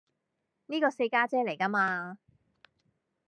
[0.65, 2.17] 呢個四家姐嚟㗎嘛